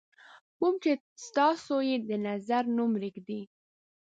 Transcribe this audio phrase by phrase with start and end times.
[0.57, 0.91] کوم چې
[1.37, 3.41] تاسو یې د نظر نوم ږدئ.